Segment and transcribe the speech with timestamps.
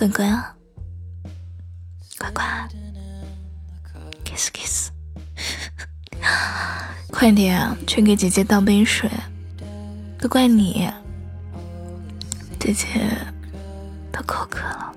[0.00, 0.56] 乖乖啊，
[2.18, 2.42] 乖乖
[4.24, 4.90] ，kiss kiss，
[7.12, 9.10] 快点去给姐姐倒杯水，
[10.18, 10.90] 都怪你，
[12.58, 12.86] 姐姐
[14.10, 14.94] 都口渴了。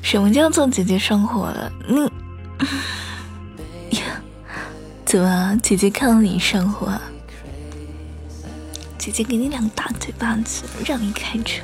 [0.00, 1.70] 什么叫做姐姐上火了？
[1.86, 2.08] 你
[5.04, 6.98] 怎么姐姐看到你上火？
[8.96, 11.62] 姐姐给你两大嘴巴子，让你开车。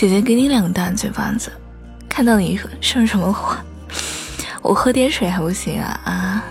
[0.00, 1.52] 姐姐给你两个大嘴巴子，
[2.08, 3.54] 看到你上什么火？
[4.62, 6.42] 我喝点水还不行啊啊！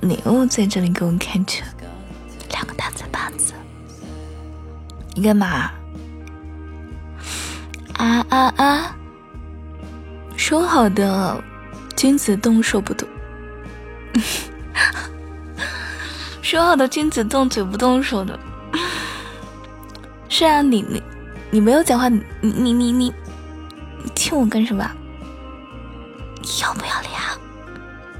[0.00, 1.62] 你又在这里给我开车，
[2.52, 3.52] 两个大嘴巴子，
[5.12, 5.70] 你干嘛？
[7.98, 8.96] 啊啊啊！
[10.38, 11.44] 说好的，
[11.96, 13.06] 君子动手不动。
[16.40, 18.40] 说好的君子动嘴不动手的。
[20.30, 21.02] 是啊，你你
[21.56, 23.14] 你没有讲话，你你你你你
[24.14, 24.84] 亲我干什么？
[26.60, 27.12] 要不要脸？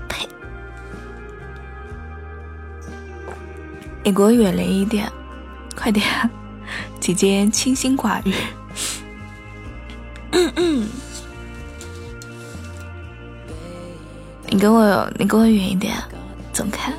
[0.09, 0.27] 呸！
[4.03, 5.13] 你给我远离一点，
[5.77, 6.03] 快点，
[6.99, 8.33] 姐姐清心寡欲。
[10.31, 10.89] 嗯嗯。
[14.49, 15.95] 你跟我，你跟我远一点，
[16.55, 16.91] 走开。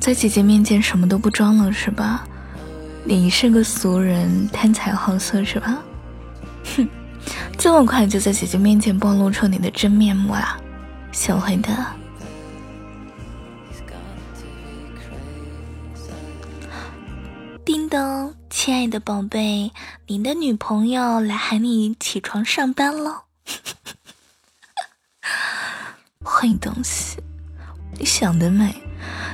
[0.00, 2.26] 在姐姐面前什么都不装了是吧？
[3.04, 5.82] 你是个俗人，贪财好色是吧？
[6.76, 6.88] 哼，
[7.58, 10.56] 这么快就在姐姐面前暴露出你的真面目啦，
[11.12, 11.94] 小坏蛋！
[17.64, 18.34] 叮咚。
[18.54, 19.72] 亲爱的宝贝，
[20.06, 23.22] 你的女朋友来喊你起床上班喽！
[26.22, 27.16] 坏东西，
[27.98, 28.74] 你想得美！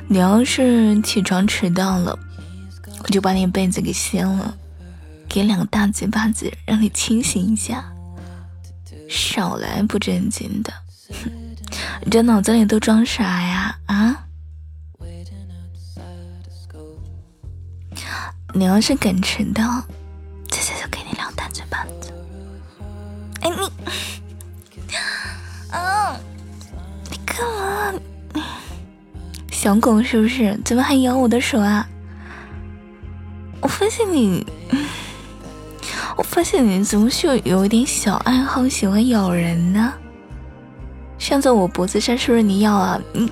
[0.09, 2.19] 你要是起床迟到了，
[3.03, 4.57] 我就把你被子给掀了，
[5.29, 7.85] 给两个大嘴巴子，让你清醒一下。
[9.09, 10.73] 少来不正经的！
[12.05, 13.79] 你这脑子里都装啥呀？
[13.87, 14.25] 啊？
[18.55, 19.83] 你要是敢迟到，
[20.51, 22.13] 姐姐就给你两大嘴巴子。
[23.41, 23.71] 哎你，
[25.71, 26.19] 啊，
[29.61, 30.57] 小狗是不是？
[30.65, 31.85] 怎么还咬我的手啊？
[33.61, 34.47] 我发现你，
[36.17, 39.93] 我发现你怎么就有一点小爱好，喜欢咬人呢？
[41.19, 43.01] 像在我脖子上，是不是你咬啊？
[43.13, 43.29] 你，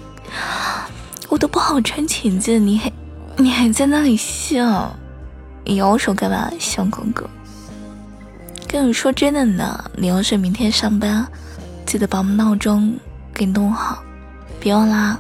[1.29, 2.93] 我都不好穿裙子，你还，
[3.37, 4.93] 你还在那里笑？
[5.65, 7.31] 你咬我手干嘛，小狗狗？
[8.67, 11.25] 跟你说真的呢，你要是明天上班，
[11.87, 12.93] 记得把我们闹钟
[13.33, 14.03] 给弄好，
[14.59, 15.17] 别忘啦！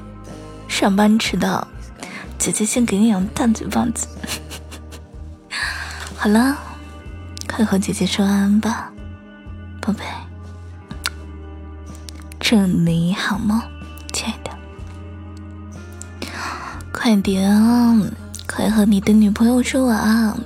[0.78, 1.66] 上班迟到，
[2.37, 4.06] 姐姐先给你两大嘴巴子。
[6.14, 6.54] 好了，
[7.48, 8.92] 快和姐姐说晚安吧，
[9.81, 10.04] 宝贝，
[12.38, 13.59] 祝你好梦，
[14.12, 14.50] 亲爱的，
[16.93, 17.50] 快点。
[18.47, 20.38] 快和你的女朋友说晚安！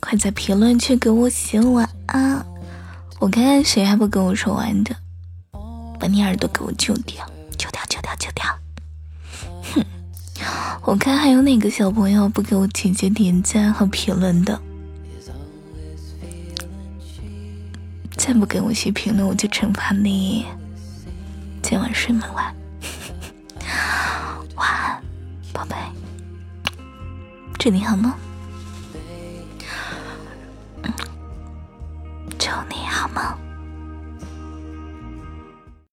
[0.00, 2.44] 快在评论区给我写晚安！
[3.20, 4.94] 我看看谁还不跟我说晚安的，
[5.98, 7.24] 把你耳朵给我揪掉，
[7.56, 8.44] 揪掉，揪掉，揪掉！
[10.82, 14.60] 我看还有哪个小朋友不给我姐姐点赞和评论的？
[18.16, 20.44] 再不给我写评论，我就惩罚你，
[21.62, 22.54] 今晚睡门外。
[24.56, 25.02] 晚安，
[25.52, 25.76] 宝贝。
[27.58, 28.12] 祝你好梦。